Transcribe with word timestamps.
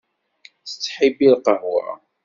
Tettḥibbi 0.67 1.27
lqahwa. 1.33 1.87